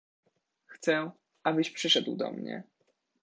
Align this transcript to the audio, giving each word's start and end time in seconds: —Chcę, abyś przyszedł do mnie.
—Chcę, 0.65 1.11
abyś 1.43 1.69
przyszedł 1.71 2.15
do 2.15 2.31
mnie. 2.31 2.63